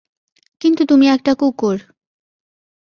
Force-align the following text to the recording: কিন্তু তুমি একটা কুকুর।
কিন্তু 0.61 0.81
তুমি 0.85 1.05
একটা 1.09 1.31
কুকুর। 1.33 1.77